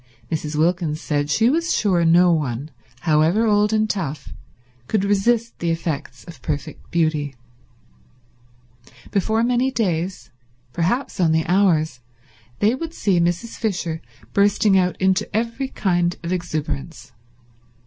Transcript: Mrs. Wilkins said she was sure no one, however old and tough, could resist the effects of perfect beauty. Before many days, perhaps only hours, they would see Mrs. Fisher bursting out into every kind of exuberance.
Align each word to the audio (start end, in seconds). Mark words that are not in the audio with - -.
Mrs. 0.31 0.55
Wilkins 0.55 0.99
said 0.99 1.29
she 1.29 1.47
was 1.47 1.75
sure 1.75 2.03
no 2.03 2.31
one, 2.31 2.71
however 3.01 3.45
old 3.45 3.71
and 3.71 3.87
tough, 3.87 4.33
could 4.87 5.03
resist 5.03 5.59
the 5.59 5.69
effects 5.69 6.23
of 6.23 6.41
perfect 6.41 6.89
beauty. 6.89 7.35
Before 9.11 9.43
many 9.43 9.69
days, 9.69 10.31
perhaps 10.73 11.19
only 11.19 11.45
hours, 11.45 11.99
they 12.57 12.73
would 12.73 12.95
see 12.95 13.19
Mrs. 13.19 13.57
Fisher 13.57 14.01
bursting 14.33 14.75
out 14.75 14.99
into 14.99 15.29
every 15.37 15.67
kind 15.67 16.15
of 16.23 16.33
exuberance. 16.33 17.11